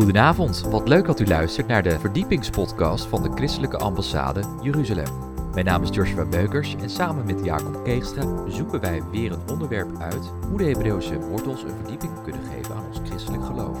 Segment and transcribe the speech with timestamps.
[0.00, 5.06] Goedenavond, wat leuk dat u luistert naar de verdiepingspodcast van de Christelijke Ambassade Jeruzalem.
[5.52, 9.98] Mijn naam is Joshua Beukers en samen met Jacob Keegstra zoeken wij weer een onderwerp
[9.98, 13.78] uit hoe de Hebreeuwse wortels een verdieping kunnen geven aan ons christelijk geloof.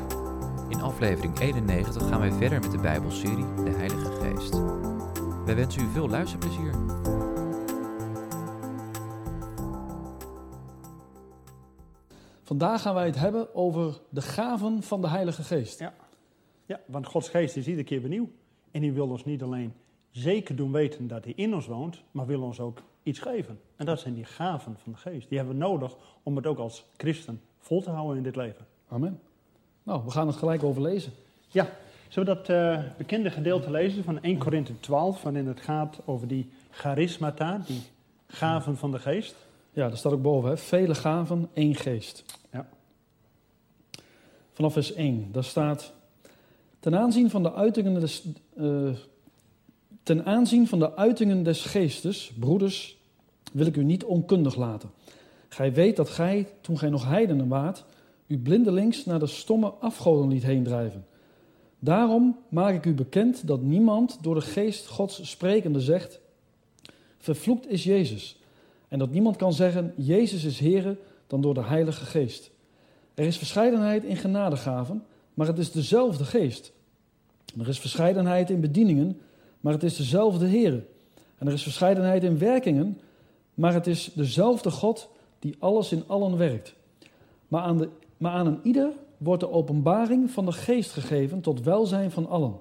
[0.68, 4.60] In aflevering 91 gaan wij verder met de Bijbelserie De Heilige Geest.
[5.44, 6.74] Wij wensen u veel luisterplezier.
[12.42, 15.78] Vandaag gaan wij het hebben over de gaven van de Heilige Geest.
[15.78, 15.92] Ja.
[16.70, 18.28] Ja, want Gods geest is iedere keer benieuwd.
[18.70, 19.72] En hij wil ons niet alleen
[20.10, 23.60] zeker doen weten dat hij in ons woont, maar wil ons ook iets geven.
[23.76, 25.28] En dat zijn die gaven van de geest.
[25.28, 28.66] Die hebben we nodig om het ook als christen vol te houden in dit leven.
[28.88, 29.20] Amen.
[29.82, 31.12] Nou, we gaan het gelijk over lezen.
[31.48, 31.70] Ja,
[32.08, 36.28] zullen we dat eh, bekende gedeelte lezen van 1 Korinthe 12, waarin het gaat over
[36.28, 37.82] die charismata, die
[38.26, 39.36] gaven van de geest?
[39.72, 40.56] Ja, daar staat ook boven, hè?
[40.56, 42.24] vele gaven, één geest.
[42.52, 42.68] Ja.
[44.52, 45.98] Vanaf vers 1, daar staat...
[46.80, 48.24] Ten aanzien van de uitingen des,
[48.56, 48.88] eh,
[50.02, 52.98] ten aanzien van de uitingen des geestes, broeders,
[53.52, 54.90] wil ik u niet onkundig laten.
[55.48, 57.84] Gij weet dat gij, toen gij nog heidenen waart,
[58.26, 61.06] u blindelings naar de stomme afgoden liet heen drijven.
[61.78, 66.20] Daarom maak ik u bekend dat niemand door de geest Gods sprekende zegt,
[67.18, 68.38] vervloekt is Jezus.
[68.88, 72.50] En dat niemand kan zeggen, Jezus is Here, dan door de Heilige Geest.
[73.14, 75.04] Er is verscheidenheid in genadegaven,
[75.34, 76.72] maar het is dezelfde Geest.
[77.58, 79.20] Er is verscheidenheid in bedieningen,
[79.60, 80.84] maar het is dezelfde Here.
[81.38, 83.00] En er is verscheidenheid in werkingen,
[83.54, 85.08] maar het is dezelfde God
[85.38, 86.74] die alles in allen werkt.
[87.48, 91.62] Maar aan, de, maar aan een ieder wordt de openbaring van de Geest gegeven tot
[91.62, 92.58] welzijn van allen.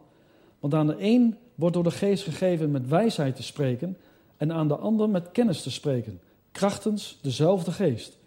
[0.59, 3.97] Want aan de een wordt door de Geest gegeven met wijsheid te spreken,
[4.37, 8.17] en aan de ander met kennis te spreken, krachtens dezelfde Geest.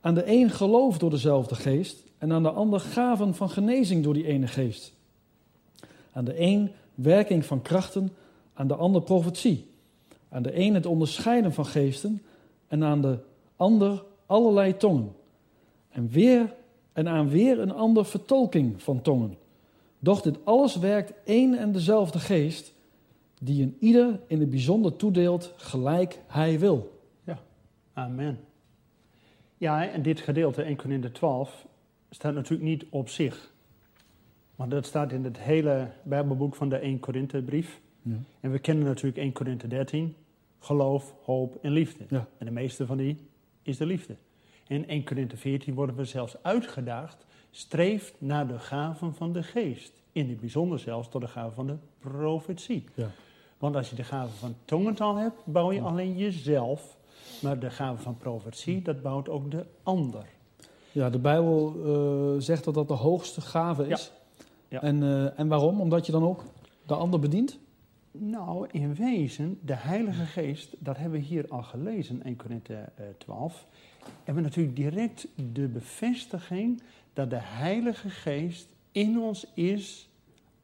[0.00, 4.14] Aan de een geloof door dezelfde Geest, en aan de ander gaven van genezing door
[4.14, 4.92] die ene Geest.
[6.12, 8.10] Aan de een werking van krachten,
[8.54, 9.66] aan de ander profetie.
[10.28, 12.22] Aan de een het onderscheiden van geesten,
[12.68, 13.18] en aan de
[13.56, 15.12] ander allerlei tongen.
[15.88, 16.54] En, weer,
[16.92, 19.36] en aan weer een ander vertolking van tongen.
[19.98, 22.72] Doch dit alles werkt één en dezelfde geest,
[23.40, 27.00] die een ieder in het bijzonder toedeelt gelijk hij wil.
[27.24, 27.38] Ja,
[27.92, 28.40] amen.
[29.58, 31.66] Ja, en dit gedeelte, 1 Corinthië 12,
[32.10, 33.52] staat natuurlijk niet op zich.
[34.54, 37.80] Want dat staat in het hele Bijbelboek van de 1 Korinthe brief.
[38.02, 38.16] Ja.
[38.40, 40.14] En we kennen natuurlijk 1 Korinthe 13,
[40.58, 42.04] geloof, hoop en liefde.
[42.08, 42.28] Ja.
[42.38, 43.16] En de meeste van die
[43.62, 44.16] is de liefde.
[44.66, 49.92] In 1 Korinthe 14 worden we zelfs uitgedaagd, streeft naar de gaven van de geest.
[50.12, 52.84] In het bijzonder zelfs tot de gaven van de profetie.
[52.94, 53.10] Ja.
[53.58, 56.98] Want als je de gave van tongentaal hebt, bouw je alleen jezelf.
[57.42, 60.24] Maar de gave van profetie, dat bouwt ook de ander.
[60.92, 64.12] Ja, de Bijbel eh, zegt dat dat de hoogste gave is.
[64.68, 64.82] Ja.
[64.82, 65.80] En, eh, en waarom?
[65.80, 66.44] Omdat je dan ook
[66.86, 67.58] de ander bedient?
[68.12, 73.04] Nou, in wezen, de Heilige Geest, dat hebben we hier al gelezen, 1 Korinthe eh,
[73.18, 73.66] 12.
[74.24, 80.08] Hebben we natuurlijk direct de bevestiging dat de Heilige Geest in ons is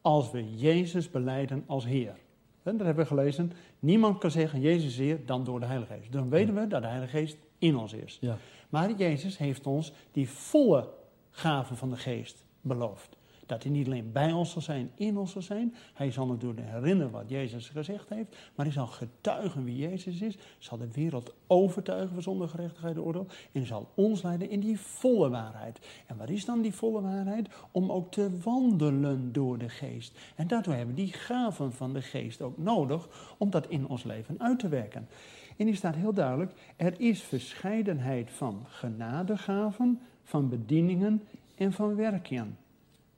[0.00, 2.14] als we Jezus beleiden als Heer.
[2.62, 3.52] En dat hebben we gelezen.
[3.78, 6.12] Niemand kan zeggen Jezus is Heer dan door de Heilige Geest.
[6.12, 8.18] Dan weten we dat de Heilige Geest in ons is.
[8.20, 8.38] Ja.
[8.68, 10.88] Maar Jezus heeft ons die volle
[11.30, 13.16] gaven van de geest beloofd.
[13.46, 15.74] Dat hij niet alleen bij ons zal zijn, in ons zal zijn.
[15.94, 18.36] Hij zal natuurlijk herinneren wat Jezus gezegd heeft.
[18.54, 20.36] Maar hij zal getuigen wie Jezus is.
[20.58, 23.26] Zal de wereld overtuigen van zonde, gerechtigheid en oordeel.
[23.52, 25.78] En zal ons leiden in die volle waarheid.
[26.06, 27.48] En wat is dan die volle waarheid?
[27.70, 30.18] Om ook te wandelen door de geest.
[30.34, 33.34] En daartoe hebben we die gaven van de geest ook nodig.
[33.38, 35.08] Om dat in ons leven uit te werken.
[35.56, 41.22] En hier staat heel duidelijk, er is verscheidenheid van genadegaven, van bedieningen
[41.54, 42.58] en van werkingen.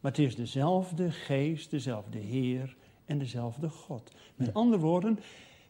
[0.00, 4.12] Maar het is dezelfde geest, dezelfde Heer en dezelfde God.
[4.34, 5.18] Met andere woorden,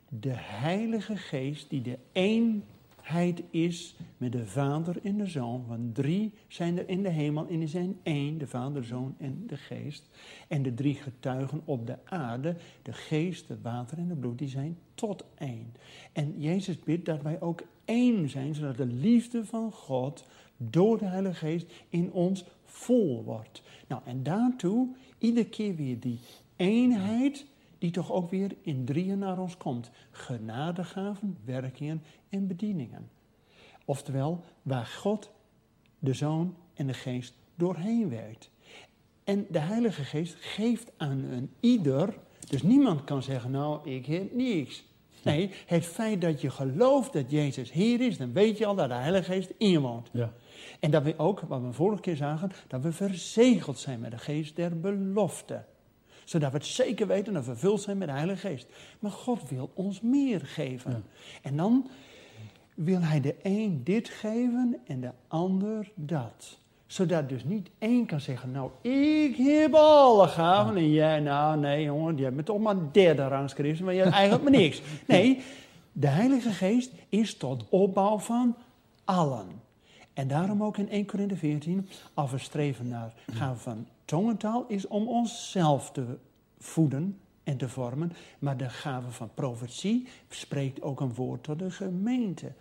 [0.08, 5.64] de Heilige Geest die de eenheid is met de Vader en de Zoon.
[5.66, 9.14] Want drie zijn er in de hemel en die zijn één, de Vader, de Zoon
[9.18, 10.08] en de Geest.
[10.48, 14.48] En de drie getuigen op de aarde, de Geest, het water en het bloed, die
[14.48, 15.74] zijn tot één.
[16.12, 20.24] En Jezus bidt dat wij ook één zijn, zodat de liefde van God
[20.56, 23.62] door de Heilige Geest in ons vol wordt.
[23.88, 24.88] Nou, en daartoe
[25.18, 26.18] iedere keer weer die
[26.56, 27.46] eenheid
[27.78, 29.90] die toch ook weer in drieën naar ons komt.
[30.10, 33.17] Genadegaven, werkingen en bedieningen.
[33.88, 35.30] Oftewel, waar God,
[35.98, 38.50] de Zoon en de Geest doorheen werkt.
[39.24, 42.14] En de Heilige Geest geeft aan een ieder,
[42.48, 44.84] dus niemand kan zeggen, nou, ik heb niks.
[45.22, 48.88] Nee, het feit dat je gelooft dat Jezus Heer is, dan weet je al dat
[48.88, 50.08] de Heilige Geest in je woont.
[50.12, 50.32] Ja.
[50.80, 54.18] En dat we ook, wat we vorige keer zagen, dat we verzegeld zijn met de
[54.18, 55.64] geest der belofte.
[56.24, 58.66] Zodat we het zeker weten en vervuld zijn met de Heilige Geest.
[58.98, 60.90] Maar God wil ons meer geven.
[60.90, 61.02] Ja.
[61.42, 61.90] En dan
[62.78, 66.58] wil hij de een dit geven en de ander dat.
[66.86, 71.82] Zodat dus niet één kan zeggen, nou ik heb alle gaven en jij, nou nee
[71.82, 74.82] jongen, hebt me toch maar derde rangs christen, maar je hebt eigenlijk maar niks.
[75.06, 75.42] Nee,
[75.92, 78.56] de Heilige Geest is tot opbouw van
[79.04, 79.46] allen.
[80.12, 84.86] En daarom ook in 1 Korinthe 14, als we streven naar gaven van tongentaal, is
[84.86, 86.04] om onszelf te
[86.58, 88.12] voeden en te vormen.
[88.38, 92.52] Maar de gave van profetie spreekt ook een woord tot de gemeente.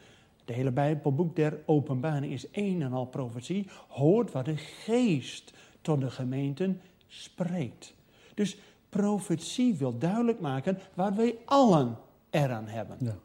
[0.45, 3.67] De hele Bijbelboek der openbaring is één en al profetie.
[3.87, 7.93] Hoort wat de geest tot de gemeenten spreekt.
[8.33, 8.57] Dus
[8.89, 11.97] profetie wil duidelijk maken wat wij allen
[12.29, 12.97] eraan hebben.
[12.99, 13.15] Ja.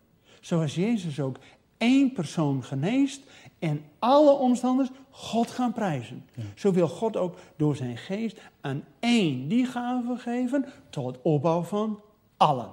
[0.41, 1.39] Zoals Jezus ook
[1.83, 3.23] één persoon geneest
[3.59, 6.25] en alle omstanders God gaan prijzen.
[6.55, 12.01] Zo wil God ook door zijn geest aan één die gave geven tot opbouw van
[12.37, 12.69] allen.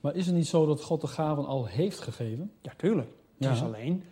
[0.00, 2.52] Maar is het niet zo dat God de gaven al heeft gegeven?
[2.62, 3.08] Ja, tuurlijk.
[3.38, 3.52] Het Ja.
[3.52, 4.02] is alleen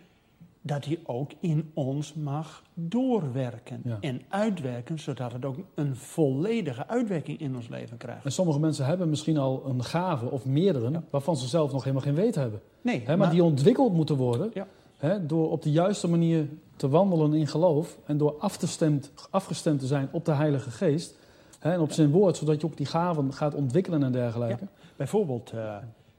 [0.67, 3.97] dat hij ook in ons mag doorwerken Ja.
[4.01, 8.25] en uitwerken, zodat het ook een volledige uitwerking in ons leven krijgt.
[8.25, 11.03] En sommige mensen hebben misschien al een gave of meerdere, Ja.
[11.09, 12.61] waarvan ze zelf nog helemaal geen weet hebben.
[12.81, 14.51] Nee, maar, die ontwikkeld moeten worden
[14.99, 15.17] Ja.
[15.17, 20.09] door op de juiste manier te wandelen in geloof en door afgestemd, afgestemd te zijn
[20.11, 21.15] op de Heilige Geest
[21.59, 24.67] hè, en op zijn woord, zodat je ook die gaven gaat ontwikkelen en dergelijke.
[24.95, 25.75] Bijvoorbeeld eh,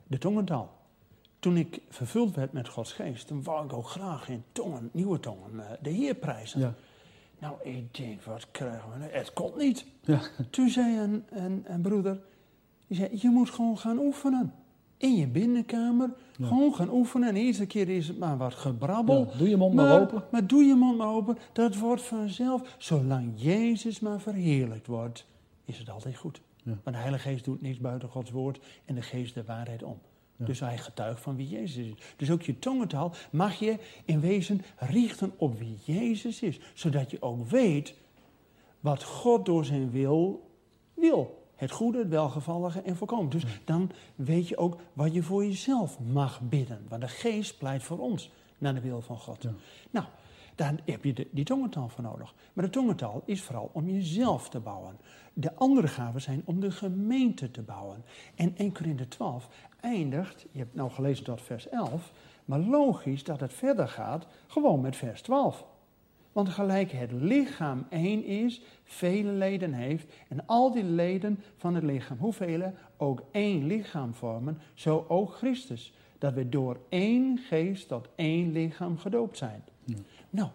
[0.07, 0.77] de tongentaal.
[1.39, 5.21] Toen ik vervuld werd met Gods geest, dan wou ik ook graag in tongen, nieuwe
[5.21, 6.61] tongen, eh, de Heer prijzen.
[6.61, 6.75] Ja.
[7.39, 8.99] Nou, ik denk, wat krijgen we?
[8.99, 9.11] nou?
[9.13, 9.85] Het komt niet.
[10.01, 10.21] Ja.
[10.51, 12.21] Toen zei een, een, een broeder,
[12.87, 14.55] die zei, je moet gewoon gaan oefenen.
[14.97, 16.47] In je binnenkamer, Ja.
[16.47, 17.29] gewoon gaan oefenen.
[17.29, 19.33] En de eerste keer is het maar wat gebrabbel.
[19.37, 20.25] Doe je mond maar open.
[20.31, 22.75] Maar doe je mond maar open, dat wordt vanzelf.
[22.79, 25.27] Zolang Jezus maar verheerlijkt wordt,
[25.65, 26.41] is het altijd goed.
[26.65, 29.99] Want de Heilige Geest doet niets buiten Gods woord en de Geest de waarheid om.
[30.39, 30.45] Ja.
[30.45, 31.95] Dus hij getuigt van wie Jezus is.
[32.17, 36.61] Dus ook je tongentaal mag je in wezen richten op wie Jezus is.
[36.75, 37.95] Zodat je ook weet
[38.81, 40.51] wat God door zijn wil
[40.95, 41.47] wil.
[41.57, 43.31] Het goede, het welgevallige en voorkomen.
[43.31, 46.87] Dus dan weet je ook wat je voor jezelf mag bidden.
[46.89, 49.43] Want de geest pleit voor ons naar de wil van God.
[49.43, 49.53] Ja.
[49.91, 50.07] Nou,
[50.55, 52.35] daar heb je de, die tongentaal voor nodig.
[52.53, 54.97] Maar de tongentaal is vooral om jezelf te bouwen.
[55.33, 58.05] De andere gaven zijn om de gemeente te bouwen.
[58.35, 59.49] En 1 Korinthe 12
[59.81, 62.13] eindigt, je hebt nou gelezen tot vers 11,
[62.45, 65.65] maar logisch dat het verder gaat gewoon met vers 12.
[66.33, 71.85] Want gelijk het lichaam één is, vele leden heeft, en al die leden van het
[71.85, 75.93] lichaam, hoeveel ook één lichaam vormen, zo ook Christus.
[76.19, 79.65] Dat we door één geest tot één lichaam gedoopt zijn.
[79.85, 79.97] Ja.
[80.31, 80.49] Nou,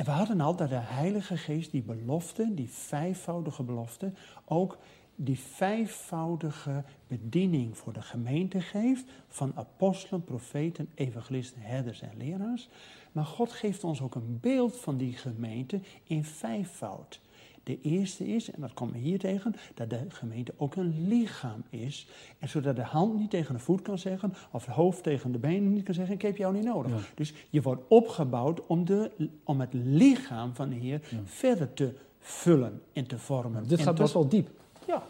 [0.00, 4.12] en we hadden al dat de Heilige Geest die belofte, die vijfvoudige belofte,
[4.44, 4.78] ook
[5.24, 12.68] die vijfvoudige bediening voor de gemeente geeft van apostelen, profeten, evangelisten, herders en leraars.
[13.12, 17.20] Maar God geeft ons ook een beeld van die gemeente in vijfvoud.
[17.62, 21.62] De eerste is, en dat komen we hier tegen, dat de gemeente ook een lichaam
[21.70, 22.08] is.
[22.38, 25.38] En zodat de hand niet tegen de voet kan zeggen, of het hoofd tegen de
[25.38, 26.90] benen niet kan zeggen, ik heb jou niet nodig.
[26.92, 26.98] Ja.
[27.14, 29.10] Dus je wordt opgebouwd om, de,
[29.44, 31.18] om het lichaam van de Heer Ja.
[31.24, 33.62] verder te vullen en te vormen.
[33.68, 34.48] Dit En gaat tot- best wel diep.
[34.90, 35.02] Ja.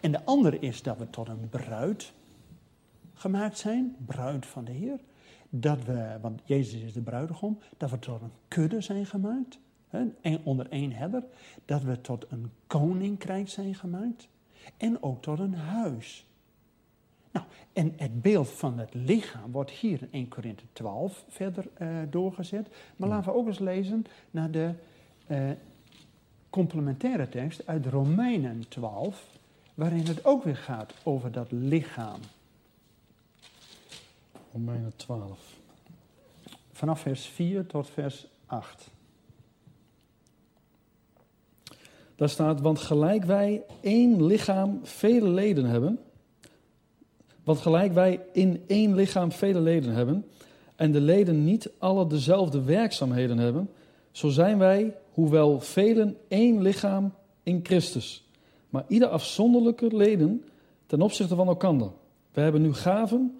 [0.00, 2.12] En de andere is dat we tot een bruid
[3.14, 5.00] gemaakt zijn, bruid van de Heer.
[5.50, 9.58] Dat we, want Jezus is de bruidegom, dat we tot een kudde zijn gemaakt,
[9.88, 11.24] hè, en onder één herder.
[11.64, 14.28] Dat we tot een koninkrijk zijn gemaakt.
[14.76, 16.26] En ook tot een huis.
[17.32, 21.88] Nou, en het beeld van het lichaam wordt hier in 1 Korinthe 12 verder eh,
[22.10, 22.68] doorgezet.
[22.96, 24.74] Maar laten we ook eens lezen naar de
[25.26, 25.50] eh,
[26.50, 29.26] complementaire tekst uit Romeinen 12,
[29.74, 32.20] waarin het ook weer gaat over dat lichaam.
[34.52, 35.38] Romeinen 12.
[36.72, 38.90] Vanaf vers 4 tot vers 8.
[42.16, 45.98] Daar staat, want gelijk wij één lichaam vele leden hebben,
[47.44, 50.26] want gelijk wij in één lichaam vele leden hebben,
[50.76, 53.70] en de leden niet alle dezelfde werkzaamheden hebben,
[54.18, 58.28] zo zijn wij, hoewel velen, één lichaam in Christus.
[58.70, 60.44] Maar ieder afzonderlijke leden
[60.86, 61.90] ten opzichte van elkander.
[62.32, 63.38] We hebben nu gaven,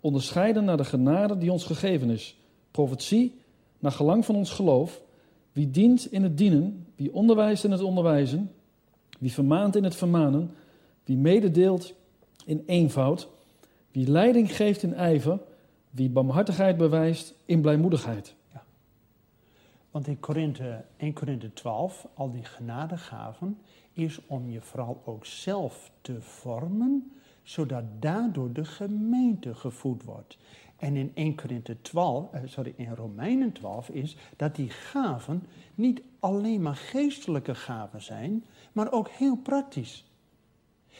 [0.00, 2.36] onderscheiden naar de genade die ons gegeven is.
[2.70, 3.34] Profetie,
[3.78, 5.00] naar gelang van ons geloof.
[5.52, 8.50] Wie dient in het dienen, wie onderwijst in het onderwijzen,
[9.18, 10.50] wie vermaant in het vermanen,
[11.04, 11.94] wie mededeelt
[12.44, 13.28] in eenvoud,
[13.90, 15.38] Wie leiding geeft in ijver,
[15.90, 18.36] wie barmhartigheid bewijst in blijmoedigheid.
[19.98, 23.58] Want in Korinthe, 1 Korinthe 12, al die genadegaven,
[23.92, 27.12] is om je vooral ook zelf te vormen,
[27.42, 30.38] zodat daardoor de gemeente gevoed wordt.
[30.76, 35.42] En in 1 Korinthe 12, eh, sorry, in Romeinen 12 is dat die gaven
[35.74, 40.10] niet alleen maar geestelijke gaven zijn, maar ook heel praktisch.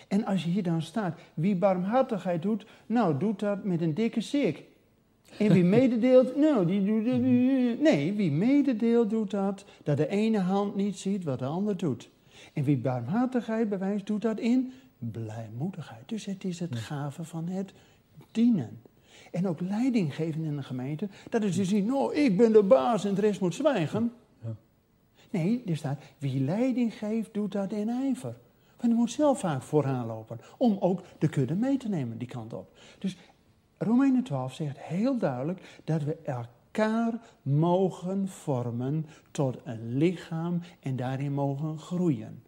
[0.09, 4.21] En als je hier dan staat, wie barmhartigheid doet, nou doet dat met een dikke
[4.21, 4.65] sik.
[5.39, 7.21] En wie mededeelt, nou, die doet.
[7.81, 12.11] Nee, wie mededeelt doet dat, dat de ene hand niet ziet wat de ander doet.
[12.53, 16.09] En wie barmhartigheid bewijst, doet dat in blijmoedigheid.
[16.09, 17.73] Dus het is het gave van het
[18.31, 18.81] dienen.
[19.33, 21.09] En ook leiding geven in een gemeente.
[21.29, 24.13] Dat is dus niet, nou, ik ben de baas en de rest moet zwijgen.
[25.31, 28.37] Nee, er staat, wie leiding geeft, doet dat in ijver.
[28.77, 30.41] Want je moet zelf vaak vooraan lopen.
[30.57, 32.79] Om ook de kudde mee te nemen die kant op.
[32.99, 33.17] Dus
[33.79, 41.33] Romeinen 12 zegt heel duidelijk dat we elkaar mogen vormen tot een lichaam en daarin
[41.33, 42.43] mogen groeien.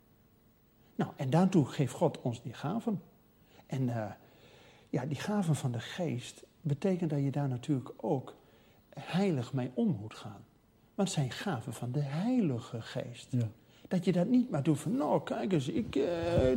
[0.94, 3.02] Nou, en daartoe geeft God ons die gaven.
[3.66, 4.04] En uh,
[4.88, 8.34] ja, die gaven van de geest betekent dat je daar natuurlijk ook
[8.94, 10.44] heilig mee om moet gaan.
[10.94, 13.26] Want het zijn gaven van de Heilige Geest.
[13.30, 13.48] Ja.
[13.88, 16.04] Dat je dat niet maar doet van, nou kijk eens, ik uh,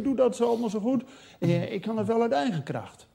[0.03, 1.03] doe dat zo allemaal zo goed.
[1.39, 3.07] Uh, ik kan het wel uit eigen kracht.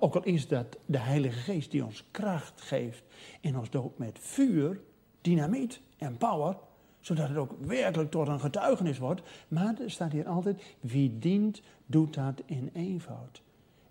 [0.00, 3.04] Ook al is dat de Heilige Geest die ons kracht geeft
[3.40, 4.80] en ons doopt met vuur,
[5.20, 6.56] dynamiet en power,
[7.00, 9.22] zodat het ook werkelijk tot een getuigenis wordt.
[9.48, 13.42] Maar er staat hier altijd, wie dient, doet dat in eenvoud.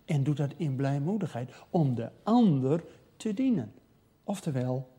[0.05, 2.83] En doet dat in blijmoedigheid, om de ander
[3.17, 3.73] te dienen.
[4.23, 4.89] Oftewel,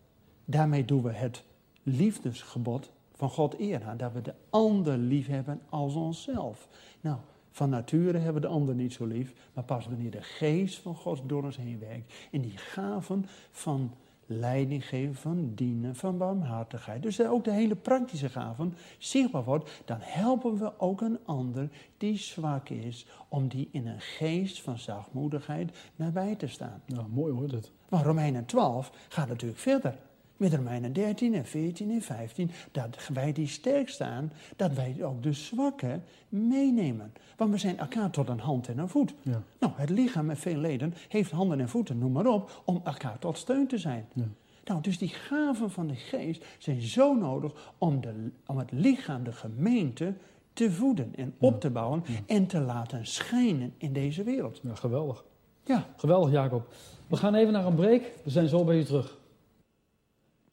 [0.44, 1.44] daarmee doen we het
[1.82, 3.96] liefdesgebod van God eer aan.
[3.96, 6.68] Dat we de ander lief hebben als onszelf.
[7.00, 7.18] Nou,
[7.54, 10.94] van nature hebben we de ander niet zo lief, maar pas wanneer de geest van
[10.94, 12.12] God door ons heen werkt.
[12.30, 13.94] En die gaven van
[14.26, 17.02] leiding geven, van dienen, van barmhartigheid.
[17.02, 21.68] Dus ook de hele praktische gaven zichtbaar wordt, dan helpen we ook een ander
[21.98, 26.82] die zwak is, om die in een geest van zachtmoedigheid nabij te staan.
[26.86, 27.72] Nou, mooi hoor dit.
[27.88, 29.98] Maar Romeinen 12 gaat natuurlijk verder
[30.36, 35.22] met Romeinen 13 en 14 en 15, dat wij die sterk staan, dat wij ook
[35.22, 37.12] de zwakke meenemen.
[37.36, 39.14] Want we zijn elkaar tot een hand en een voet.
[39.22, 39.42] Ja.
[39.58, 43.18] Nou, het lichaam met veel leden heeft handen en voeten, noem maar op, om elkaar
[43.18, 44.06] tot steun te zijn.
[44.12, 44.24] Ja.
[44.64, 49.24] Nou, dus die gaven van de geest zijn zo nodig om, de, om het lichaam,
[49.24, 50.14] de gemeente,
[50.52, 54.60] te voeden en op te bouwen en te laten schijnen in deze wereld.
[54.62, 55.24] Ja, geweldig.
[55.64, 55.86] Ja.
[55.96, 56.72] Geweldig, Jacob.
[57.06, 58.02] We gaan even naar een break.
[58.24, 59.18] We zijn zo bij je terug.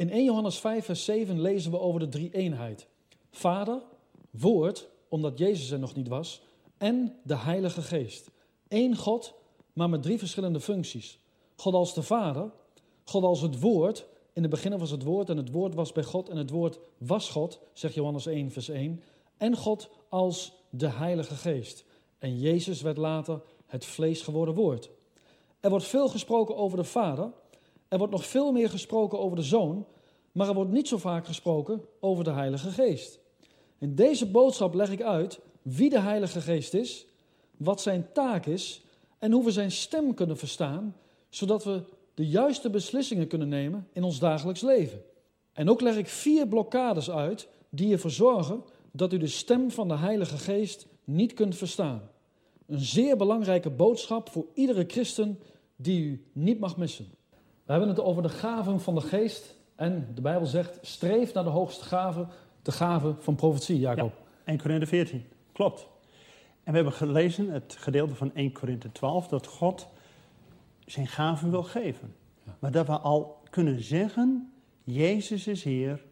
[0.02, 2.88] In 1 Johannes 5, vers 7 lezen we over de drie eenheid.
[3.32, 3.82] Vader,
[4.30, 6.42] Woord, omdat Jezus er nog niet was,
[6.78, 8.30] en de Heilige Geest.
[8.68, 9.34] Eén God,
[9.74, 11.20] maar met drie verschillende functies.
[11.56, 12.52] God als de Vader,
[13.04, 14.06] God als het Woord.
[14.34, 16.80] In het begin was het Woord en het Woord was bij God en het Woord
[16.98, 19.04] was God, zegt Johannes 1, vers 1.
[19.38, 21.86] En God als de Heilige Geest.
[22.20, 24.90] En Jezus werd later het vlees geworden Woord.
[25.60, 27.32] Er wordt veel gesproken over de Vader,
[27.92, 29.86] er wordt nog veel meer gesproken over de Zoon,
[30.32, 33.20] maar er wordt niet zo vaak gesproken over de Heilige Geest.
[33.78, 37.06] In deze boodschap leg ik uit wie de Heilige Geest is,
[37.58, 38.82] wat zijn taak is
[39.20, 40.96] en hoe we zijn stem kunnen verstaan,
[41.30, 41.84] zodat we
[42.14, 45.02] de juiste beslissingen kunnen nemen in ons dagelijks leven.
[45.54, 49.88] En ook leg ik vier blokkades uit die ervoor zorgen dat u de stem van
[49.88, 52.10] de Heilige Geest niet kunt verstaan.
[52.68, 55.40] Een zeer belangrijke boodschap voor iedere christen
[55.76, 57.20] die u niet mag missen.
[57.66, 59.56] We hebben het over de gaven van de geest.
[59.76, 62.26] En de Bijbel zegt, streef naar de hoogste gave,
[62.62, 64.14] de gave van profetie, Jacob.
[64.18, 65.88] Ja, 1 Korinthe 14, klopt.
[66.64, 69.88] En we hebben gelezen, het gedeelte van 1 Korinthe 12, dat God
[70.86, 72.16] zijn gaven wil geven.
[72.60, 74.54] Maar dat we al kunnen zeggen,
[74.84, 76.04] Jezus is Heer,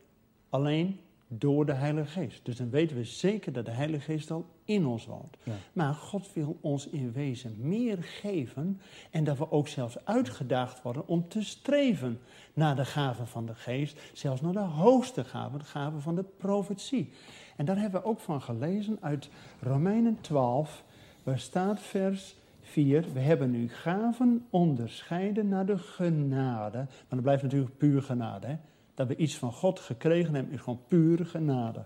[0.49, 0.99] alleen
[1.31, 2.45] door de Heilige Geest.
[2.45, 5.37] Dus dan weten we zeker dat de Heilige Geest al in ons woont.
[5.73, 8.81] Maar God wil ons in wezen meer geven
[9.11, 12.19] en dat we ook zelfs uitgedaagd worden om te streven
[12.53, 16.25] naar de gaven van de Geest, zelfs naar de hoogste gaven, de gaven van de
[16.37, 17.11] profetie.
[17.55, 20.83] En daar hebben we ook van gelezen uit Romeinen 12,
[21.23, 26.77] waar staat vers 4, we hebben nu gaven onderscheiden naar de genade.
[26.77, 28.47] Maar dat blijft natuurlijk puur genade.
[28.47, 28.55] Hè?
[28.99, 31.85] Dat we iets van God gekregen hebben, is gewoon pure genade.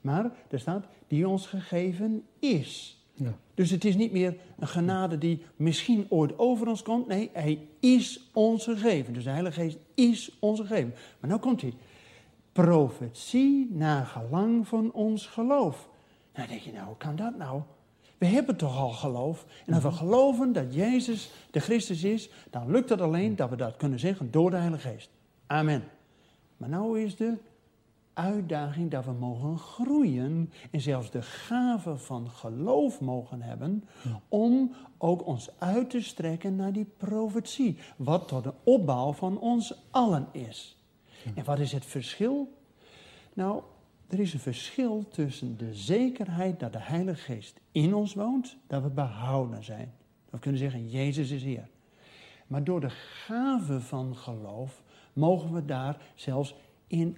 [0.00, 3.02] Maar er staat, die ons gegeven is.
[3.14, 3.36] Ja.
[3.54, 7.06] Dus het is niet meer een genade die misschien ooit over ons komt.
[7.06, 9.12] Nee, hij is ons gegeven.
[9.12, 10.94] Dus de Heilige Geest is ons gegeven.
[11.20, 11.74] Maar nou komt hij.
[12.52, 15.88] Profetie naar gelang van ons geloof.
[16.34, 17.62] Nou denk je, nou, hoe kan dat nou?
[18.18, 19.46] We hebben toch al geloof.
[19.66, 23.56] En als we geloven dat Jezus de Christus is, dan lukt het alleen dat we
[23.56, 25.10] dat kunnen zeggen door de Heilige Geest.
[25.46, 25.84] Amen.
[26.58, 27.36] Maar nou is de
[28.12, 33.84] uitdaging dat we mogen groeien en zelfs de gave van geloof mogen hebben
[34.28, 39.74] om ook ons uit te strekken naar die profetie, wat tot de opbouw van ons
[39.90, 40.76] allen is.
[41.34, 42.52] En wat is het verschil?
[43.32, 43.62] Nou,
[44.08, 48.82] er is een verschil tussen de zekerheid dat de Heilige Geest in ons woont, dat
[48.82, 49.92] we behouden zijn.
[50.30, 51.68] We kunnen zeggen, Jezus is Heer.
[52.46, 54.82] Maar door de gave van geloof
[55.18, 56.54] mogen we daar zelfs
[56.86, 57.16] in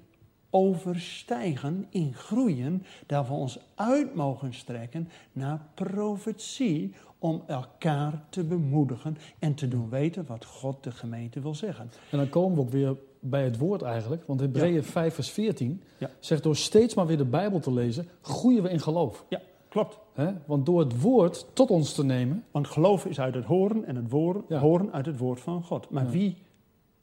[0.51, 9.17] overstijgen, in groeien, dat we ons uit mogen strekken naar profetie om elkaar te bemoedigen
[9.39, 11.91] en te doen weten wat God de gemeente wil zeggen.
[12.11, 14.83] En dan komen we ook weer bij het woord eigenlijk, want Hebreeën Ja.
[14.83, 16.11] 5 vers 14 Ja.
[16.19, 19.25] zegt door steeds maar weer de Bijbel te lezen, groeien we in geloof.
[19.29, 19.99] Ja, klopt.
[20.47, 23.97] Want door het woord tot ons te nemen, Want geloof is uit het horen en
[23.97, 24.59] het woorden, Ja.
[24.59, 25.91] horen uit het woord van God.
[25.91, 26.37] Maar wie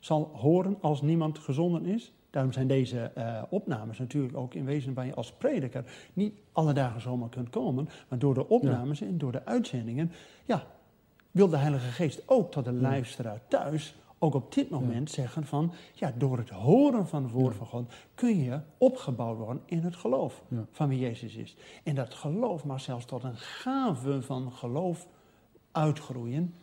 [0.08, 2.12] zal horen als niemand gezonden is?
[2.30, 5.84] Daarom zijn deze eh, opnames natuurlijk ook in wezen waar je als prediker
[6.14, 7.90] niet alle dagen zomaar kunt komen.
[8.10, 10.12] Maar door de opnames en door de uitzendingen,
[10.46, 10.64] ja,
[11.32, 15.72] wil de Heilige Geest ook tot de luisteraar thuis ook op dit moment zeggen van,
[15.94, 17.58] ja, door het horen van het woord Ja.
[17.58, 20.66] van God kun je opgebouwd worden in het geloof Ja.
[20.72, 21.56] van wie Jezus is.
[21.84, 25.08] En dat geloof mag zelfs tot een gave van geloof
[25.72, 26.54] uitgroeien.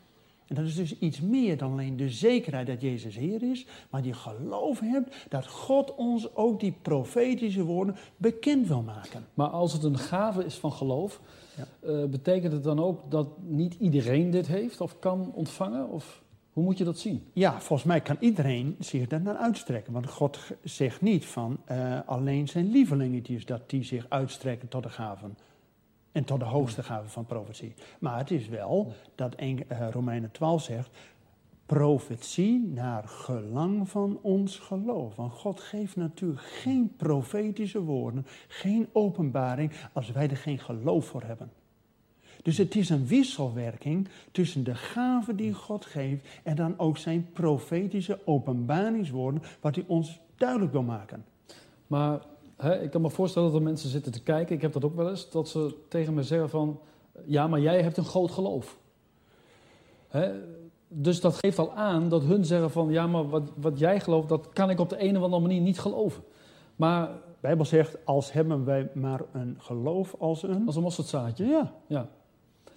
[0.47, 4.05] En dat is dus iets meer dan alleen de zekerheid dat Jezus Heer is, maar
[4.05, 9.25] je geloof hebt dat God ons ook die profetische woorden bekend wil maken.
[9.35, 11.21] maar als het een gave is van geloof,
[11.57, 11.67] Ja.
[11.89, 15.89] eh, betekent het dan ook dat niet iedereen dit heeft of kan ontvangen?
[15.89, 16.23] Of
[16.53, 17.23] hoe moet je dat zien?
[17.33, 19.93] Ja, volgens mij kan iedereen zich daar naar uitstrekken.
[19.93, 24.89] Want God zegt niet van eh, alleen zijn lievelingetjes dat die zich uitstrekken tot de
[24.89, 25.37] gaven.
[26.15, 27.75] En tot de hoogste gaven van profetie.
[27.99, 29.57] Maar het is wel dat eh,
[29.91, 30.91] Romeinen 12 zegt.
[31.67, 35.17] Profetie naar gelang van ons geloof.
[35.17, 41.23] Want God geeft natuurlijk geen profetische woorden, geen openbaring, als wij er geen geloof voor
[41.23, 41.51] hebben.
[42.43, 47.29] Dus het is een wisselwerking tussen de gave die God geeft en dan ook zijn
[47.33, 51.25] profetische openbaringswoorden, wat hij ons duidelijk wil maken.
[51.87, 52.21] Maar
[52.65, 54.97] hè, ik kan me voorstellen dat er mensen zitten te kijken, ik heb dat ook
[54.97, 56.81] wel eens, dat ze tegen me zeggen van,
[57.25, 58.79] ja, maar jij hebt een groot geloof.
[60.09, 60.33] Hè?
[60.89, 64.29] Dus dat geeft al aan dat hun zeggen van, ja, maar wat, wat jij gelooft,
[64.29, 66.23] dat kan ik op de een of andere manier niet geloven.
[66.77, 70.67] Maar De Bijbel zegt, als hebben wij maar een geloof als een...
[70.67, 72.09] als een mosterdzaadje, Ja, ja.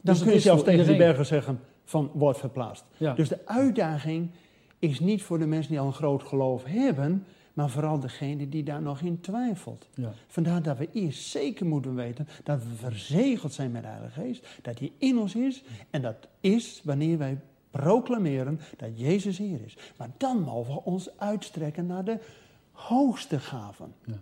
[0.02, 2.86] dan Dus kun je zelfs tegen die bergen zeggen van, wordt verplaatst.
[2.98, 3.14] ja.
[3.14, 4.30] Dus de uitdaging
[4.80, 7.26] is niet voor de mensen die al een groot geloof hebben,
[7.58, 9.88] maar vooral degene die daar nog in twijfelt.
[9.94, 10.14] ja.
[10.28, 14.48] Vandaar dat we eerst zeker moeten weten dat we verzegeld zijn met de Heilige Geest,
[14.62, 17.40] dat hij in ons is en dat is wanneer wij
[17.72, 19.78] proclameren dat Jezus hier is.
[19.98, 22.20] Maar dan mogen we ons uitstrekken naar de
[22.72, 23.94] hoogste gaven.
[24.06, 24.20] Ja.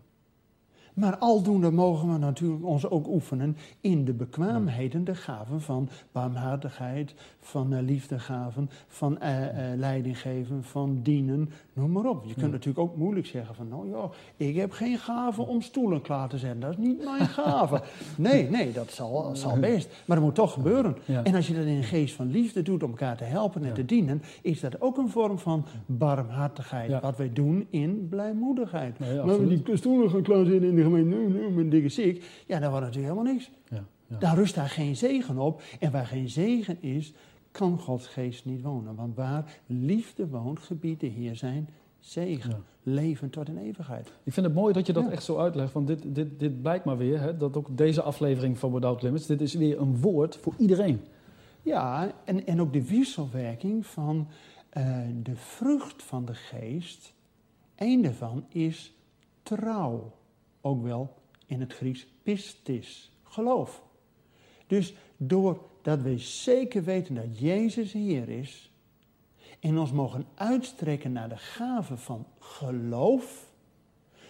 [0.96, 7.14] Maar aldoende mogen we natuurlijk ons ook oefenen in de bekwaamheden, de gaven van barmhartigheid,
[7.40, 12.24] van uh, liefdegaven, van uh, uh, leiding geven, van dienen, noem maar op.
[12.26, 12.52] Je kunt Ja.
[12.52, 14.10] natuurlijk ook moeilijk zeggen van, nou ja,
[14.48, 17.82] ik heb geen gave om stoelen klaar te zetten, dat is niet mijn gave.
[18.18, 20.96] nee, nee, dat zal, zal best, maar dat moet toch gebeuren.
[21.06, 21.24] Ja.
[21.24, 23.68] En als je dat in een geest van liefde doet om elkaar te helpen en
[23.68, 23.74] Ja.
[23.74, 29.00] te dienen, is dat ook een vorm van barmhartigheid, wat wij doen in blijmoedigheid.
[29.00, 29.66] Maar absoluut.
[29.66, 32.24] die stoelen gaan klaarzetten in de gemeente, nu, nu, mijn dikke ziek.
[32.48, 33.52] Ja, dan wordt natuurlijk helemaal niks.
[33.70, 33.84] Ja.
[34.08, 34.18] Ja.
[34.18, 35.62] Daar rust daar geen zegen op.
[35.80, 37.14] En waar geen zegen is,
[37.52, 38.96] kan Gods geest niet wonen.
[38.96, 41.70] Want waar liefde woont, gebiedt de Heer zijn
[42.00, 42.50] zegen.
[42.50, 42.60] Ja.
[42.84, 44.12] Leven tot in eeuwigheid.
[44.24, 45.12] Ik vind het mooi dat je dat Ja.
[45.12, 48.58] echt zo uitlegt, want dit, dit, dit blijkt maar weer, hè, dat ook deze aflevering
[48.58, 51.02] van Without Limits, dit is weer een woord voor iedereen.
[51.62, 54.28] Ja, en, en ook de wisselwerking van
[54.70, 57.14] eh, de vrucht van de geest.
[57.76, 58.94] Eén daarvan is
[59.44, 60.12] trouw.
[60.66, 61.14] Ook wel
[61.46, 63.84] in het Grieks pistis, geloof.
[64.68, 68.72] Dus doordat we zeker weten dat Jezus Heer is
[69.60, 73.54] en ons mogen uitstrekken naar de gave van geloof,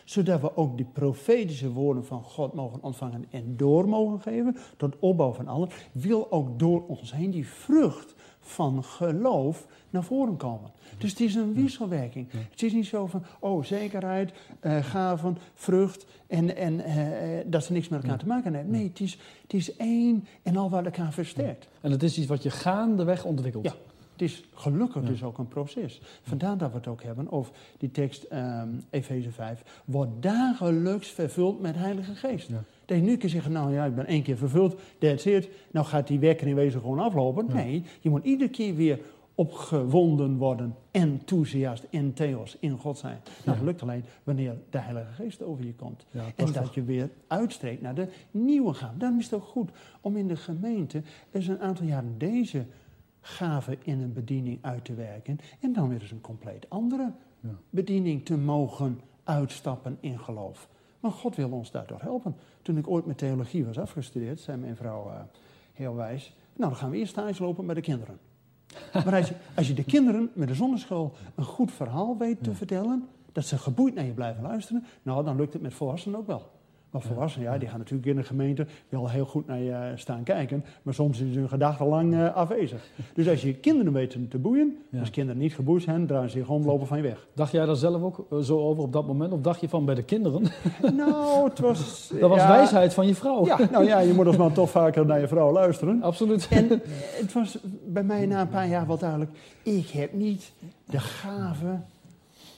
[0.04, 5.00] zodat we ook die profetische woorden van God mogen ontvangen en door mogen geven, tot
[5.00, 10.72] opbouw van allen, wil ook door ons heen die vrucht van geloof naar voren komen.
[10.98, 12.28] Dus het is een wisselwerking.
[12.52, 17.64] Het is niet zo van, oh, zekerheid, eh, gaven, vrucht en, en eh, eh, dat
[17.64, 18.72] ze niks met elkaar te maken hebben.
[18.72, 21.68] Nee, het is, het is één en al wat elkaar versterkt.
[21.82, 23.66] En het is iets wat je gaandeweg ontwikkelt.
[23.66, 23.74] Ja.
[24.12, 25.08] Het is gelukkig Ja.
[25.08, 26.02] dus ook een proces.
[26.22, 29.82] Vandaar dat we het ook hebben over die tekst ehm Efeze 5.
[29.86, 32.48] Wordt dagelijks vervuld met Heilige Geest.
[32.48, 32.64] Ja.
[32.86, 35.50] Dat je nu kan zeggen, nou ja, ik ben één keer vervuld, that's it.
[35.72, 37.46] Nou gaat die wekker in wezen gewoon aflopen.
[37.54, 39.00] Nee, je moet iedere keer weer
[39.36, 43.18] opgewonden worden, enthousiast, in theos, in God zijn.
[43.44, 46.06] Dat lukt alleen wanneer de Heilige Geest over je komt.
[46.12, 49.00] Ja, En dat je weer uitstreekt naar de nieuwe gaven.
[49.00, 49.70] Daarom is het ook goed
[50.02, 52.66] om in de gemeente eens een aantal jaren deze
[53.22, 55.40] gave in een bediening uit te werken.
[55.60, 57.50] En dan weer eens een compleet andere Ja.
[57.70, 60.70] bediening te mogen uitstappen in geloof.
[61.06, 62.36] Maar God wil ons daardoor helpen.
[62.62, 65.20] Toen ik ooit met theologie was afgestudeerd, zei mijn vrouw eh,
[65.74, 66.34] heel wijs.
[66.56, 68.20] Nou, dan gaan we eerst stage lopen bij de kinderen.
[69.06, 72.56] Maar als je, als je de kinderen met de zonneschool een goed verhaal weet te
[72.56, 76.28] vertellen, dat ze geboeid naar je blijven luisteren, nou, dan lukt het met volwassenen ook
[76.28, 76.52] wel.
[76.96, 80.24] Maar volwassenen, ja, die gaan natuurlijk in de gemeente wel heel goed naar je staan
[80.24, 82.90] kijken, maar soms is hun gedachte lang eh, afwezig.
[83.14, 85.00] Dus als je kinderen weet te boeien, Ja.
[85.00, 87.28] als kinderen niet geboeid zijn, draaien ze zich om, lopen van je weg.
[87.34, 89.34] Dacht jij daar zelf ook eh, zo over op dat moment?
[89.34, 90.42] Of dacht je van bij de kinderen?
[90.98, 92.08] nou, het was...
[92.20, 93.46] Dat was ja, wijsheid van je vrouw.
[93.46, 96.02] Ja, nou ja, je moet als man toch vaker naar je vrouw luisteren.
[96.02, 96.48] Absoluut.
[96.50, 96.78] En eh,
[97.20, 99.32] het was bij mij na een paar jaar wel duidelijk.
[99.64, 100.52] Ik heb niet
[100.86, 101.80] de gave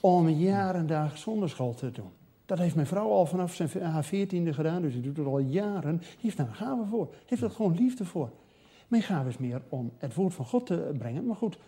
[0.00, 2.17] om jaar en dag zonderschool te doen.
[2.48, 5.38] Dat heeft mijn vrouw al vanaf zijn, haar veertiende gedaan, dus die doet het al
[5.38, 5.96] jaren.
[5.98, 7.14] Die heeft daar een gave voor.
[7.26, 8.30] Heeft er gewoon liefde voor.
[8.88, 11.26] Mijn gave is meer om het woord van God te brengen.
[11.26, 11.58] Maar goed,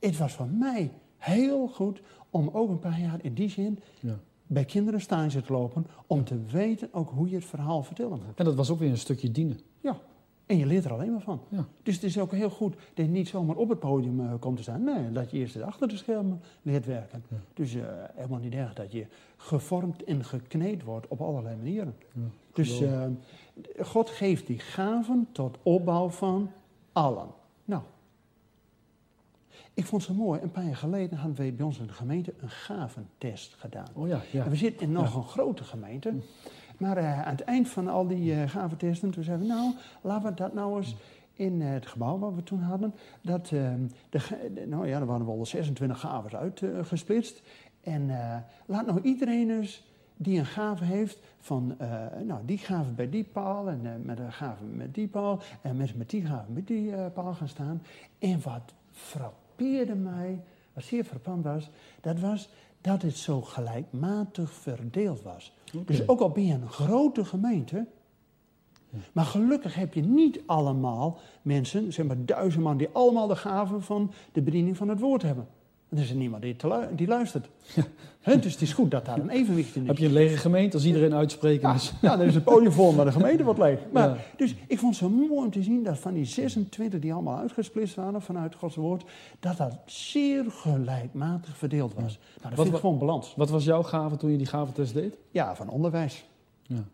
[0.00, 4.18] het was voor mij heel goed om ook een paar jaar in die zin Ja.
[4.46, 5.86] bij kinderen stage te lopen.
[6.06, 8.36] Om te weten ook hoe je het verhaal vertellen moet.
[8.38, 9.60] En dat was ook weer een stukje dienen.
[9.80, 9.98] Ja,
[10.46, 11.40] en je leert er alleen maar van.
[11.48, 11.66] Ja.
[11.82, 14.56] Dus het is ook heel goed dat je niet zomaar op het podium eh, komt
[14.56, 14.84] te staan.
[14.84, 17.22] Nee, dat je eerst achter de schermen leert werken.
[17.28, 17.36] Ja.
[17.54, 17.82] Dus eh,
[18.14, 21.94] helemaal niet erg dat je gevormd en gekneed wordt op allerlei manieren.
[22.12, 22.20] Ja,
[22.52, 23.06] Dus eh,
[23.80, 26.50] God geeft die gaven tot opbouw van
[26.92, 27.28] allen.
[27.64, 27.82] Nou,
[29.74, 30.40] ik vond zo mooi.
[30.40, 33.88] Een paar jaar geleden hadden wij bij ons in de gemeente een gaventest gedaan.
[33.94, 34.44] oh ja, ja.
[34.44, 36.12] En we zitten in nog een grote gemeente.
[36.78, 40.28] Maar eh, aan het eind van al die eh gaventesten, toen zeiden we, nou, laten
[40.28, 40.96] we dat nou eens
[41.32, 43.72] in eh, het gebouw wat we toen hadden, dat, eh,
[44.10, 47.42] de, nou ja, er waren wel 26 gaven uitgesplitst.
[47.82, 48.10] en
[48.66, 51.76] laat nou iedereen eens die een gave heeft van,
[52.24, 55.96] nou, die gave bij die paal en met een gave met die paal en met,
[55.96, 57.82] met die gave met die paal gaan staan.
[58.18, 60.40] En wat frappeerde mij,
[60.72, 62.48] wat zeer frappant was, dat was
[62.84, 65.52] dat het zo gelijkmatig verdeeld was.
[65.84, 67.86] Dus ook al ben je een grote gemeente,
[69.12, 73.82] maar gelukkig heb je niet allemaal mensen, zeg maar duizend man, die allemaal de gaven
[73.82, 75.46] van de bediening van het woord hebben.
[75.94, 76.56] Er is er niemand die,
[76.94, 77.48] die luistert.
[78.20, 79.88] Hè, dus het is goed dat daar een evenwicht in is.
[79.88, 81.92] Heb je een lege gemeente als iedereen uitspreken Ja, is?
[82.02, 83.78] ja, dan is het podium vol, maar de gemeente wordt leeg.
[83.92, 84.16] Maar, Ja.
[84.36, 87.38] Dus ik vond het zo mooi om te zien dat van die 26 die allemaal
[87.38, 89.04] uitgesplitst waren vanuit Gods woord,
[89.40, 92.02] dat dat zeer gelijkmatig verdeeld was.
[92.02, 93.34] Nou, dat Wat vind ik gewoon balans.
[93.36, 95.16] Wat was jouw gave toen je die gaventest deed?
[95.30, 96.24] Ja, van onderwijs.
[96.62, 96.84] Ja.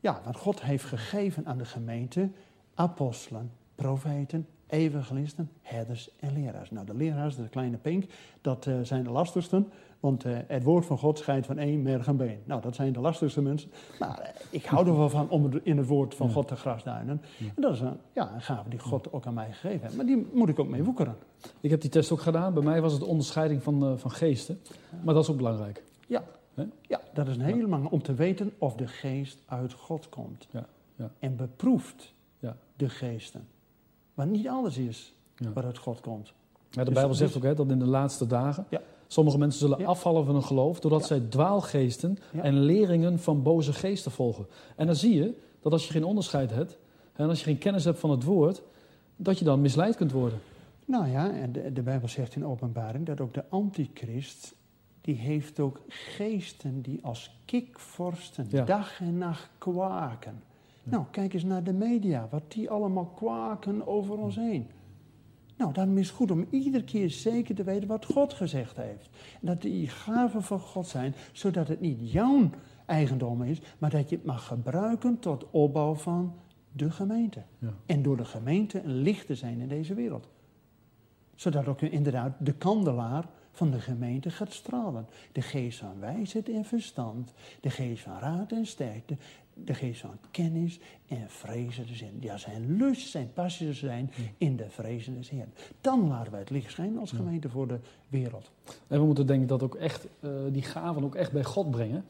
[0.00, 2.28] Ja, want God heeft gegeven aan de gemeente
[2.74, 6.70] apostelen, profeten, evangelisten, herders en leraars.
[6.70, 8.04] Nou, de leraars, de kleine pink,
[8.40, 9.68] dat eh, zijn de lastigsten.
[10.00, 12.38] Want eh, het woord van God scheidt van één merg en been.
[12.44, 13.70] Nou, dat zijn de lastigste mensen.
[13.98, 16.32] Maar eh, ik hou er wel van om het in het woord van Ja.
[16.32, 17.22] God te grasduinen.
[17.38, 17.46] Ja.
[17.54, 19.96] En dat is een, ja, een gave die God ook aan mij gegeven heeft.
[19.96, 21.16] Maar die moet ik ook mee woekeren.
[21.60, 22.54] Ik heb die test ook gedaan.
[22.54, 24.60] Bij mij was het onderscheiding van, van geesten.
[25.04, 25.82] Maar dat is ook belangrijk.
[26.88, 30.46] Ja, dat is een hele belangrijk om te weten of de geest uit God komt.
[30.50, 31.10] Ja, ja.
[31.18, 32.56] En beproeft Ja.
[32.76, 33.46] de geesten.
[34.16, 35.52] Want niet alles is Ja.
[35.52, 36.26] wat uit God komt.
[36.70, 38.80] Ja, de Dus- Bijbel zegt ook hè, dat in de laatste dagen Ja.
[39.06, 39.86] sommige mensen zullen Ja.
[39.86, 44.46] afvallen van hun geloof doordat zij dwaalgeesten en leringen van boze geesten volgen.
[44.76, 46.78] En dan zie je dat als je geen onderscheid hebt
[47.12, 48.62] en als je geen kennis hebt van het woord,
[49.16, 50.38] dat je dan misleid kunt worden.
[50.84, 54.54] Nou ja, en de, de Bijbel zegt in openbaring dat ook de antichrist,
[55.00, 60.42] die heeft ook geesten die als kikvorsten dag en nacht kwaken.
[60.88, 64.70] Nou, kijk eens naar de media, wat die allemaal kwaken over ons heen.
[65.56, 69.08] Nou, daarom is het goed om iedere keer zeker te weten wat God gezegd heeft.
[69.40, 72.50] En dat die gaven van God zijn, zodat het niet jouw
[72.86, 76.34] eigendom is, maar dat je het mag gebruiken tot opbouw van
[76.72, 77.42] de gemeente.
[77.58, 77.74] Ja.
[77.86, 80.28] En door de gemeente een licht te zijn in deze wereld.
[81.34, 85.06] Zodat ook inderdaad de kandelaar van de gemeente gaat stralen.
[85.32, 89.16] De geest van wijsheid en verstand, de geest van raad en sterkte,
[89.64, 92.16] de geest van kennis en vrezen des Heeren.
[92.20, 95.52] Ja, zijn lust, zijn passie zijn in de vrezen des Heeren.
[95.80, 98.50] Dan laten wij het licht schijnen als gemeente voor de wereld.
[98.86, 101.70] En we moeten denk ik dat ook echt, eh, die gaven ook echt bij God
[101.70, 102.04] brengen.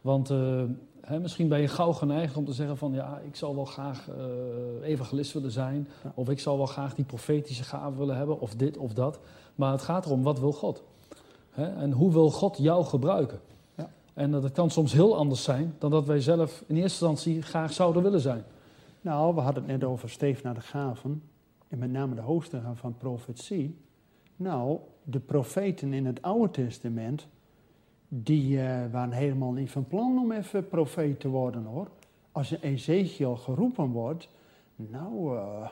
[0.00, 0.62] Want eh,
[1.00, 4.08] hè, misschien ben je gauw geneigd om te zeggen van ja, ik zou wel graag
[4.08, 5.88] eh, evangelist willen zijn.
[6.02, 6.12] Ja.
[6.14, 8.40] Of ik zou wel graag die profetische gaven willen hebben.
[8.40, 9.18] Of dit of dat.
[9.54, 10.82] Maar het gaat erom, wat wil God?
[11.50, 11.66] Hè?
[11.66, 13.40] En hoe wil God jou gebruiken?
[14.16, 17.42] En dat het kan soms heel anders zijn dan dat wij zelf in eerste instantie
[17.42, 18.44] graag zouden willen zijn.
[19.00, 21.22] Nou, we hadden het net over Steef naar de gaven.
[21.68, 23.78] En met name de hoofdstukken van profetie.
[24.36, 27.26] Nou, de profeten in het Oude Testament.
[28.08, 31.88] die eh, waren helemaal niet van plan om even profeet te worden hoor.
[32.32, 34.28] Als een Ezekiel geroepen wordt.
[34.76, 35.70] Nou, eh,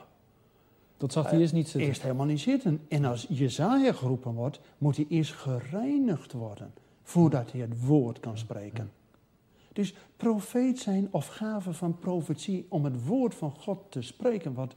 [0.97, 1.89] Dat zag hij eerst niet zitten.
[1.89, 2.81] eerst helemaal niet zitten.
[2.89, 6.73] En als Jezaja geroepen wordt, moet hij eerst gereinigd worden.
[7.07, 8.91] Voordat hij het woord kan spreken.
[9.73, 14.55] Dus profeet zijn of gave van profetie om het woord van God te spreken.
[14.55, 14.75] Wat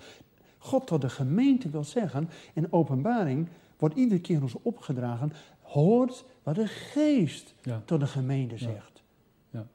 [0.57, 2.29] God tot de gemeente wil zeggen.
[2.53, 5.33] In openbaring wordt iedere keer ons opgedragen.
[5.61, 7.81] Hoort wat de geest Ja.
[7.85, 8.59] tot de gemeente Ja.
[8.61, 9.03] zegt.
[9.49, 9.67] Ja.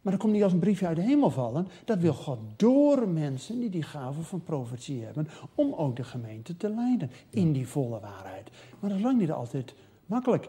[0.00, 1.68] Maar dat komt niet als een briefje uit de hemel vallen.
[1.84, 5.28] Dat wil God door mensen die die gave van profetie hebben.
[5.54, 8.50] Om ook de gemeente te leiden in die volle waarheid.
[8.80, 9.74] Maar dat is lang niet altijd
[10.06, 10.48] makkelijk.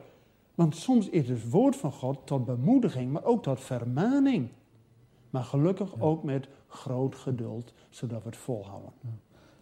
[0.58, 4.48] Want soms is het woord van God tot bemoediging, maar ook tot vermaning.
[5.30, 8.92] Maar gelukkig ook met groot geduld, zodat we het volhouden.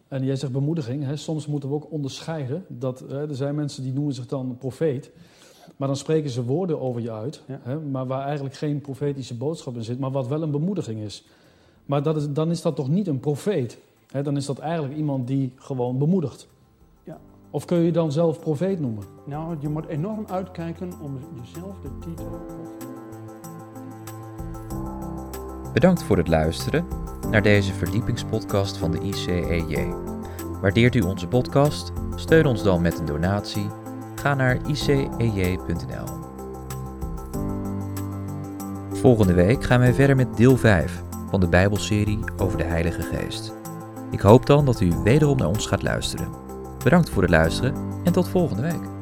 [0.08, 1.04] En jij zegt bemoediging.
[1.04, 1.16] Hè?
[1.16, 2.64] Soms moeten we ook onderscheiden.
[2.68, 5.10] Dat, hè, er zijn mensen die noemen zich dan profeet.
[5.76, 7.42] Maar dan spreken ze woorden over je uit.
[7.46, 7.60] Ja.
[7.62, 7.80] Hè?
[7.80, 9.98] Maar waar eigenlijk geen profetische boodschap in zit.
[9.98, 11.24] Maar wat wel een bemoediging is.
[11.86, 13.78] Maar dat is, dan is dat toch niet een profeet.
[14.10, 14.22] Hè?
[14.22, 16.48] Dan is dat eigenlijk iemand die gewoon bemoedigt.
[17.56, 19.04] Of kun je je dan zelf profeet noemen?
[19.24, 22.40] Nou, je moet enorm uitkijken om jezelf de titel.
[25.72, 26.86] Bedankt voor het luisteren
[27.30, 29.94] naar deze verdiepingspodcast van de ICEJ.
[30.60, 31.92] Waardeert u onze podcast?
[32.14, 33.66] Steun ons dan met een donatie.
[34.14, 36.06] Ga naar icej.nl.
[38.92, 43.54] Volgende week gaan wij verder met deel 5 van de Bijbelserie over de Heilige Geest.
[44.10, 46.45] Ik hoop dan dat u wederom naar ons gaat luisteren.
[46.86, 48.95] Bedankt voor het luisteren en tot volgende week.